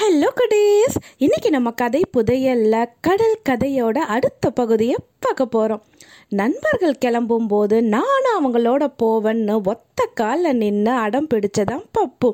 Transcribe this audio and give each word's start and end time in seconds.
Hello 0.00 0.26
goodies 0.36 0.96
இன்னைக்கு 1.18 1.50
நம்ம 1.50 1.70
கதை 1.70 2.02
புதையல்ல 2.16 2.84
கடல் 3.00 3.38
கதையோட 3.48 3.98
அடுத்த 3.98 4.50
பகுதியை 4.50 4.96
பார்க்க 5.18 5.46
போகிறோம் 5.46 5.82
நண்பர்கள் 6.28 6.98
கிளம்பும் 6.98 7.46
போது 7.46 7.82
நானும் 7.82 8.36
அவங்களோட 8.36 8.86
போவேன்னு 9.02 9.62
ஒத்த 9.64 10.04
காலில் 10.14 10.56
நின்று 10.56 10.92
அடம் 10.92 11.26
பிடிச்சதான் 11.34 11.84
பப்பு. 11.98 12.30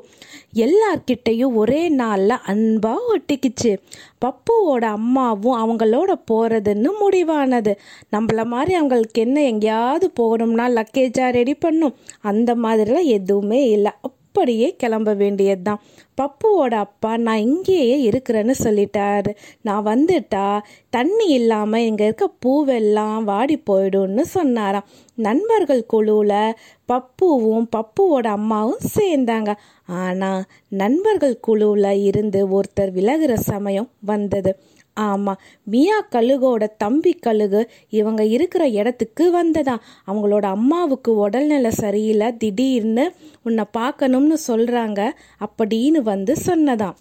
எல்லார்கிட்டையும் 0.55 1.53
ஒரே 1.53 1.89
நாளில் 1.89 2.43
அன்பாக 2.43 3.15
ஒட்டிக்கிச்சு. 3.15 3.77
பப்புவோட 4.25 4.83
அம்மாவும் 4.83 5.59
அவங்களோட 5.61 6.13
போகிறதுன்னு 6.31 6.91
முடிவானது. 7.01 7.75
நம்மள 8.11 8.45
மாதிரி 8.45 8.73
அவங்களுக்கு 8.73 9.21
என்ன 9.21 9.43
எங்கேயாவது 9.43 10.11
போகணும்னா 10.19 10.67
லக்கேஜாக 10.77 11.31
ரெடி 11.31 11.53
பண்ணும். 11.53 11.95
அந்த 12.21 12.55
மாதிரிலாம் 12.55 13.03
எதுவுமே 13.03 13.69
இல்லை. 13.69 13.91
அப்படியே 14.35 14.67
கிளம்ப 14.75 15.09
வேண்டியதுதான். 15.13 15.81
பப்புவோட 16.21 16.73
அப்பா 16.85 17.11
நான் 17.17 17.45
இங்கேயே 17.47 17.95
இருக்கிறேன்னு 18.09 18.53
சொல்லிட்டாரு. 18.63 19.31
நான் 19.61 19.85
வந்துட்டா 19.85 20.45
தண்ணி 20.89 21.27
இல்லாமல் 21.27 21.85
இங்கே 21.85 22.03
இருக்க 22.03 22.27
பூவெல்லாம் 22.45 23.23
வாடி 23.23 23.57
போயிடும்னு 23.69 24.23
சொன்னாராம். 24.35 24.87
நண்பர்கள் 25.27 25.83
குழுவில் 25.85 26.55
பப்புவும் 26.91 27.67
பப்புவோட 27.75 28.27
அம்மாவும் 28.39 28.85
சேர்ந்தாங்க. 28.97 29.53
ஆனால் 30.01 30.43
நண்பர்கள் 30.81 31.37
குழுவில் 31.39 31.91
இருந்து 32.03 32.41
ஒருத்தர் 32.57 32.95
விலகிற 32.99 33.33
சமயம் 33.51 33.89
வந்தது. 34.11 34.53
ஆமாம் 34.97 35.39
மியா 35.67 35.97
கழுகோட 36.11 36.63
தம்பி 36.77 37.13
கழுகு 37.13 37.61
இவங்க 37.89 38.21
இருக்கிற 38.25 38.63
இடத்துக்கு 38.69 39.25
வந்ததா. 39.31 39.75
அவங்களோட 40.07 40.45
அம்மாவுக்கு 40.57 41.11
உடல்நிலை 41.15 41.71
சரியில்லை 41.71 42.29
திடீர்னு 42.37 43.05
உன்னை 43.43 43.65
பார்க்கணும்னு 43.71 44.37
சொல்கிறாங்க 44.47 45.01
அப்படின்னு 45.45 46.01
வந்து 46.03 46.35
சொன்னதாம் 46.45 46.95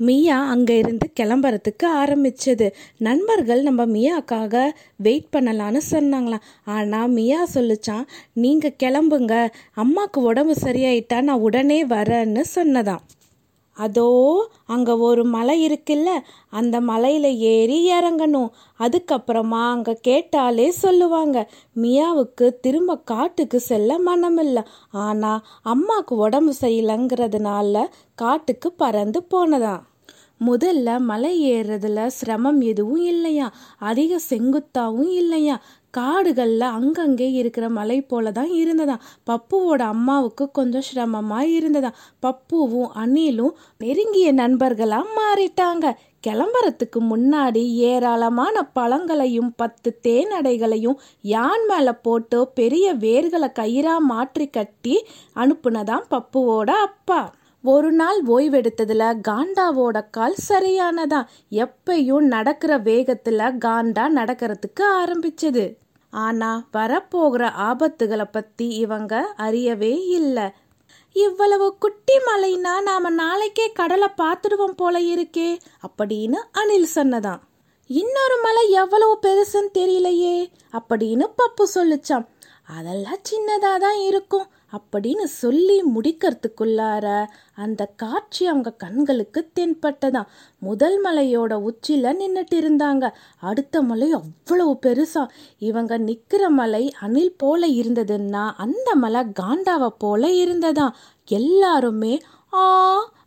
மியா 0.00 0.36
அங்கே 0.48 0.74
இருந்து 0.78 1.06
கிளம்புறதுக்கு 1.20 1.86
ஆரம்பிச்சது. 2.02 2.66
நண்பர்கள் 2.98 3.62
நம்ம 3.62 3.82
மியாக்காக 3.86 4.54
வெயிட் 4.96 5.32
பண்ணலான்னு 5.36 5.80
சொன்னாங்களாம். 5.90 6.46
ஆனால் 6.64 7.08
மியா 7.08 7.40
சொல்லிச்சான் 7.54 8.06
நீங்கள் 8.34 8.76
கிளம்புங்க 8.82 9.34
அம்மாவுக்கு 9.74 10.20
உடம்பு 10.22 10.54
சரியாயிட்டா 10.62 11.18
நான் 11.20 11.44
உடனே 11.48 11.80
வரேன்னு 11.86 12.44
சொன்னதான் 12.54 13.02
அதோ 13.76 14.06
அங்கே 14.66 14.94
ஒரு 14.98 15.22
மலை 15.24 15.56
இருக்குல்ல 15.66 16.10
அந்த 16.50 16.76
மலையில் 16.80 17.30
ஏறி 17.52 17.78
இறங்கணும். 17.90 18.50
அதுக்கப்புறமா 18.80 19.62
அங்கே 19.70 19.94
கேட்டாலே 20.02 20.68
சொல்லுவாங்க 20.78 21.38
மியாவுக்கு 21.76 22.48
திரும்ப 22.60 22.98
காட்டுக்கு 23.04 23.60
செல்ல 23.60 23.98
மனமில்லை. 24.06 24.64
ஆனால் 25.04 25.44
அம்மாவுக்கு 25.64 26.16
உடம்பு 26.16 26.54
சரியில்லைங்கிறதுனால 26.60 27.86
காட்டுக்கு 28.14 28.70
பறந்து 28.74 29.22
போனதான் 29.34 29.84
முதல்ல 30.40 30.90
மலை 31.00 31.30
ஏறுறதுல 31.50 32.06
சிரமம் 32.18 32.60
எதுவும் 32.62 33.02
இல்லையா 33.04 33.46
அதிக 33.80 34.20
செங்குத்தாவும் 34.30 35.10
இல்லையா 35.14 35.56
காடுகளில் 35.90 36.60
அங்கங்கே 36.60 37.32
இருக்கிற 37.32 37.68
மலை 37.68 38.02
போல 38.02 38.32
தான் 38.32 38.50
இருந்ததாம் 38.50 39.04
பப்புவோட 39.30 39.82
அம்மாவுக்கு 39.94 40.50
கொஞ்சம் 40.50 40.80
சிரமமாக 40.80 41.46
இருந்ததாம் 41.46 41.98
பப்புவும் 42.26 42.90
அணிலும் 42.94 43.56
நெருங்கிய 43.78 44.32
நண்பர்களாக 44.32 45.14
மாறிட்டாங்க. 45.18 45.86
கிளம்புறதுக்கு 46.26 47.00
முன்னாடி 47.10 47.62
ஏராளமான 47.90 48.62
பழங்களையும் 48.62 49.52
பத்து 49.56 50.00
தேனடைகளையும் 50.08 50.98
யான் 51.22 51.64
மேலே 51.66 51.92
போட்டு 52.02 52.48
பெரிய 52.48 52.94
வேர்களை 52.94 53.48
கயிறாக 53.60 53.98
மாற்றி 53.98 54.46
கட்டி 54.46 54.96
அனுப்புனதான் 55.36 56.04
பப்புவோட 56.10 56.70
அப்பா. 56.88 57.20
ஒரு 57.62 57.92
நாள் 57.92 58.22
ஓய்வெடுத்ததில் 58.22 59.20
காண்டாவோட 59.28 60.04
கால் 60.10 60.34
சரியானதான் 60.48 61.26
எப்பயும் 61.50 62.18
நடக்கிற 62.18 62.78
வேகத்தில் 62.78 63.38
காண்டா 63.38 64.06
நடக்கிறதுக்கு 64.16 64.80
ஆரம்பிச்சது. 64.80 65.74
ஆனா 66.10 66.66
வரப்போகிற 66.72 67.50
ஆபத்துகளை 67.58 68.24
பத்தி 68.32 68.68
இவங்க 68.68 69.34
அறியவே 69.36 70.08
இல்லை. 70.08 70.50
இவ்வளவு 71.12 71.76
குட்டி 71.78 72.14
மலைனா 72.18 72.82
நாம 72.82 73.10
நாளைக்கே 73.10 73.72
கடலை 73.72 74.08
பார்த்துடுவோம் 74.16 74.76
போல 74.76 74.98
இருக்கே 74.98 75.58
அப்படின்னு 75.82 76.36
அனில் 76.52 76.86
சொன்னதான். 76.94 77.40
இன்னொரு 77.86 78.38
மலை 78.42 78.70
எவ்வளவு 78.70 79.18
பெருசுன்னு 79.22 79.76
தெரியலையே 79.78 80.48
அப்படின்னு 80.72 81.26
பப்பு 81.38 81.64
சொல்லுச்சான். 81.74 82.26
அதெல்லாம் 82.76 83.22
சின்னதாக 83.28 83.78
தான் 83.78 84.00
இருக்கும் 84.08 84.46
அப்படின்னு 84.72 85.24
சொல்லி 85.24 85.76
முடிக்கிறதுக்குள்ளார 85.94 87.06
அந்த 87.54 87.82
காட்சி 88.02 88.46
அவங்க 88.46 88.70
கண்களுக்கு 88.72 89.40
தென்பட்டதாம். 89.54 90.28
முதல் 90.58 90.98
மலையோட 91.04 91.52
உச்சியில் 91.68 92.18
நின்றுட்டு 92.20 92.56
இருந்தாங்க. 92.56 93.04
அடுத்த 93.40 93.82
மலை 93.82 94.08
அவ்வளவு 94.12 94.78
பெருசா. 94.86 95.24
இவங்க 95.58 95.98
நிற்கிற 95.98 96.50
மலை 96.50 96.84
அணில் 97.00 97.34
போல 97.36 97.66
இருந்ததுன்னா 97.80 98.44
அந்த 98.56 98.94
மலை 98.94 99.22
காண்டாவை 99.40 99.90
போல 99.98 100.28
இருந்ததாம். 100.44 100.94
எல்லாருமே 101.28 102.14
ஆ 102.52 102.62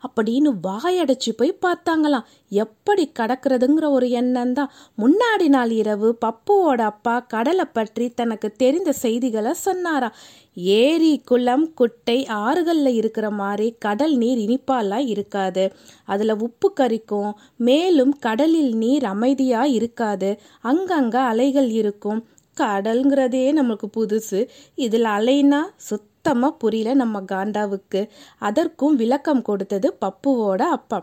அப்படின்னு 0.07 0.49
வாயடைச்சு 0.63 1.31
போய் 1.37 1.59
பார்த்தாங்களாம். 1.61 2.25
எப்படி 2.49 3.11
கடக்கிறதுங்கிற 3.19 3.85
ஒரு 3.89 4.09
எண்ணம் 4.09 4.53
தான் 4.53 4.71
முன்னாடி 4.97 5.47
நாள் 5.47 5.69
இரவு 5.69 6.17
பப்புவோட 6.25 6.81
அப்பா 6.81 7.19
கடலை 7.19 7.65
பற்றி 7.65 8.09
தனக்கு 8.09 8.51
தெரிந்த 8.51 8.91
செய்திகளை 8.91 9.53
சொன்னாராம் 9.53 10.17
ஏரி 10.55 11.21
குளம் 11.25 11.73
குட்டை 11.73 12.25
ஆறுகளில் 12.25 12.93
இருக்கிற 12.93 13.29
மாதிரி 13.29 13.75
கடல் 13.79 14.15
நீர் 14.15 14.37
இனிப்பாலாம் 14.37 15.07
இருக்காது. 15.07 15.73
அதில் 16.05 16.39
உப்பு 16.39 16.73
கரிக்கும். 16.79 17.31
மேலும் 17.55 18.13
கடலில் 18.19 18.73
நீர் 18.75 19.05
அமைதியாக 19.05 19.67
இருக்காது. 19.67 20.39
அங்கங்கே 20.61 21.17
அலைகள் 21.17 21.69
இருக்கும். 21.69 22.25
கடல்ங்கிறதே 22.57 23.45
நம்மளுக்கு 23.59 23.87
புதுசு. 23.97 24.47
இதில் 24.75 25.03
அலைனா 25.03 25.61
சுத்த 25.75 26.12
சுத்தமாக 26.25 26.59
புரியல 26.61 26.91
நம்ம 26.99 27.17
காண்டாவுக்கு. 27.31 28.01
அதற்கும் 28.47 28.93
விளக்கம் 28.99 29.41
கொடுத்தது 29.41 29.87
பப்புவோட 30.03 30.61
அப்பா. 30.75 30.97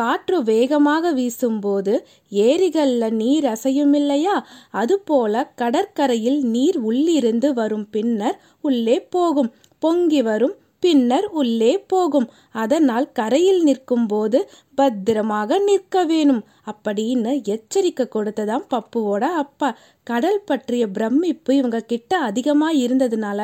காற்று 0.00 0.38
வேகமாக 0.48 1.12
வீசும்போது 1.18 1.92
ஏரிகளில் 2.32 3.14
நீர் 3.20 3.46
அசையும் 3.52 3.94
இல்லையா 4.00 4.34
அதுபோல 4.80 5.44
கடற்கரையில் 5.60 6.38
நீர் 6.54 6.78
உள்ளிருந்து 6.90 7.50
வரும் 7.60 7.86
பின்னர் 7.94 8.36
உள்ளே 8.68 8.98
போகும். 9.14 9.50
பொங்கி 9.82 10.20
வரும் 10.28 10.54
பின்னர் 10.86 11.26
உள்ளே 11.40 11.72
போகும். 11.92 12.26
அதனால் 12.62 13.06
கரையில் 13.12 13.62
நிற்கும் 13.62 14.06
போது 14.06 14.38
பத்திரமாக 14.74 15.58
நிற்க 15.68 16.04
வேணும். 16.04 16.42
அப்படின்னு 16.70 17.32
எச்சரிக்கை 17.54 18.06
கொடுத்ததாம் 18.08 18.66
பப்புவோட 18.74 19.24
அப்பா. 19.42 19.70
கடல் 20.06 20.42
பற்றிய 20.44 20.84
பிரமிப்பு 20.88 21.52
இவங்க 21.56 21.80
கிட்ட 21.92 22.18
அதிகமா 22.28 22.68
இருந்ததுனால 22.84 23.40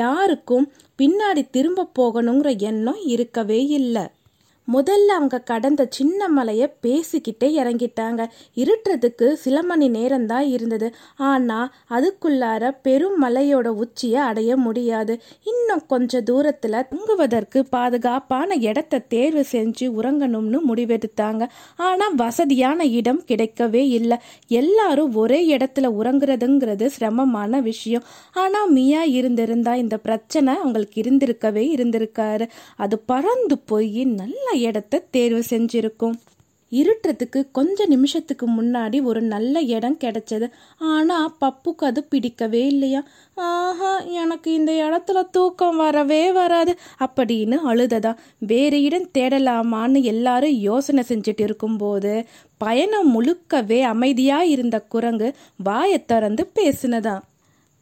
யாருக்கும் 0.00 0.66
பின்னாடி 0.98 1.42
திரும்ப 1.50 1.90
போகணுங்கிற 1.98 2.50
எண்ணம் 2.70 3.02
இருக்கவே 3.14 3.60
இல்லை. 3.78 4.06
முதல்ல 4.68 5.06
அவங்க 5.06 5.40
கடந்த 5.40 5.86
சின்ன 5.90 6.28
மலையை 6.28 6.72
பேசிக்கிட்டே 6.82 7.48
இறங்கிட்டாங்க. 7.60 8.26
இருட்டுறதுக்கு 8.54 9.32
சில 9.32 9.62
மணி 9.62 9.90
நேரம்தான் 9.90 10.46
இருந்தது. 10.48 10.94
ஆனால் 11.16 11.72
அதுக்குள்ளார 11.90 12.76
பெரும் 12.82 13.22
மலையோட 13.22 13.66
உச்சியை 13.66 14.20
அடைய 14.20 14.56
முடியாது. 14.56 15.20
இன்னும் 15.42 15.86
கொஞ்ச 15.86 16.20
தூரத்தில் 16.20 16.86
தங்குவதற்கு 16.90 17.64
பாதுகாப்பான 17.64 18.54
இடத்த 18.54 18.98
தேர்வு 18.98 19.44
செஞ்சு 19.52 19.80
உறங்கணும்னு 19.80 20.60
முடிவெடுத்தாங்க. 20.68 21.48
ஆனால் 21.76 22.14
வசதியான 22.14 22.84
இடம் 22.84 23.22
கிடைக்கவே 23.28 23.82
இல்லை. 23.88 24.16
எல்லாரும் 24.46 25.14
ஒரே 25.14 25.56
இடத்துல 25.56 25.90
உறங்குறதுங்கிறது 26.00 26.86
சிரமமான 26.86 27.60
விஷயம். 27.60 28.02
ஆனால் 28.32 28.70
மியா 28.70 29.02
இருந்திருந்தா 29.02 29.74
இந்த 29.74 29.98
பிரச்சனை 29.98 30.54
அவங்களுக்கு 30.54 31.02
இருந்திருக்கவே 31.02 31.66
இருந்திருக்காரு. 31.76 32.48
அது 32.76 32.98
பறந்து 32.98 33.58
போய் 33.58 34.04
நல்ல 34.04 34.49
இடத்த 34.52 35.06
தேர்வு 35.10 35.42
செஞ்சிருக்கும். 35.50 36.14
இருட்டுறதுக்கு 36.72 37.50
கொஞ்ச 37.52 37.86
நிமிஷத்துக்கு 37.86 38.62
முன்னாடி 38.62 39.02
ஒரு 39.02 39.20
நல்ல 39.22 39.60
இடம் 39.60 39.98
கிடைச்சது. 40.04 40.50
ஆனால் 40.78 41.34
பப்புக்கு 41.40 41.84
அது 41.84 42.04
பிடிக்கவே 42.04 42.66
இல்லையா? 42.66 43.02
ஆஹா 43.34 43.98
எனக்கு 43.98 44.52
இந்த 44.52 44.72
இடத்துல 44.72 45.30
தூக்கம் 45.30 45.76
வரவே 45.76 46.32
வராது 46.32 46.78
அப்படின்னு 46.98 47.58
அழுததா. 47.66 48.16
வேறு 48.38 48.82
இடம் 48.82 49.10
தேடலாமான்னு 49.18 50.02
எல்லாரும் 50.02 50.50
யோசனை 50.50 51.04
செஞ்சுட்டு 51.08 51.40
இருக்கும்போது 51.40 52.24
பயணம் 52.58 53.22
முழுக்கவே 53.22 53.80
அமைதியாக 53.82 54.46
இருந்த 54.46 54.80
குரங்கு 54.80 55.32
வாயை 55.56 56.04
திறந்து 56.04 56.50
பேசினதான் 56.54 57.20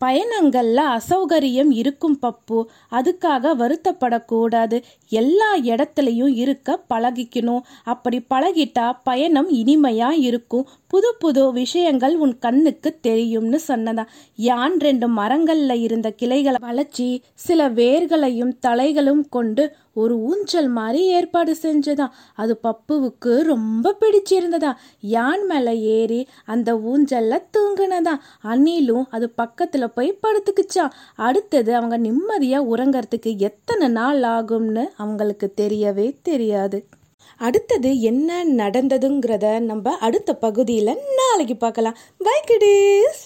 பயணங்கள்ல 0.04 0.98
அசௌகரியம் 0.98 1.70
இருக்கும் 1.70 2.18
பப்பு. 2.22 2.64
அதுக்காக 2.90 3.54
வருத்தப்படக்கூடாது. 3.58 4.82
எல்லா 5.08 5.56
இடத்துலையும் 5.56 6.34
இருக்க 6.34 6.82
பழகிக்கணும். 6.94 7.60
அப்படி 7.84 8.24
பழகிட்டா 8.34 8.92
பயணம் 9.04 9.50
இனிமையா 9.50 10.10
இருக்கும். 10.10 10.68
புது 10.86 11.14
புது 11.18 11.52
விஷயங்கள் 11.52 12.16
உன் 12.16 12.38
கண்ணுக்கு 12.38 12.98
தெரியும்னு 13.00 13.60
சொன்னதா. 13.68 14.06
யான் 14.36 14.78
ரெண்டு 14.78 15.08
மரங்கள்ல 15.08 15.80
இருந்த 15.80 16.10
கிளைகளை 16.10 16.58
வளைச்சி 16.62 17.18
சில 17.34 17.68
வேர்களையும் 17.70 18.52
தலைகளும் 18.66 19.28
கொண்டு 19.30 19.76
ஒரு 19.98 20.14
ஊஞ்சல் 20.22 20.68
மாதிரி 20.68 21.00
ஏற்பாடு 21.08 21.52
செஞ்சதாம் 21.62 22.14
அது 22.34 22.54
பப்புவுக்கு 22.62 23.32
ரொம்ப 23.42 23.94
பிடிச்சிருந்ததா? 24.00 24.72
யான் 25.14 25.44
மேலே 25.46 25.74
ஏறி 25.96 26.20
அந்த 26.44 26.68
ஊஞ்சல்ல 26.90 27.40
தூங்கினதா? 27.56 28.14
அணிலும் 28.44 29.06
அது 29.10 29.28
பக்கத்தில் 29.30 29.94
போய் 29.94 30.10
படுத்துக்குச்சான் 30.22 30.94
அடுத்தது 31.28 31.72
அவங்க 31.74 31.98
நிம்மதியாக 31.98 32.70
உறங்கிறதுக்கு 32.74 33.32
எத்தனை 33.48 33.88
நாள் 33.88 34.22
ஆகும்னு 34.28 34.86
அவங்களுக்கு 34.96 35.48
தெரியவே 35.60 36.08
தெரியாது. 36.22 36.80
அடுத்தது 37.40 37.90
என்ன 38.02 38.30
நடந்ததுங்கிறத 38.60 39.46
நம்ம 39.62 39.96
அடுத்த 40.00 40.30
பகுதியில் 40.36 41.02
நாளைக்கு 41.18 41.56
பார்க்கலாம். 41.56 41.98
Bye 42.20 42.38
kiddies! 42.46 43.20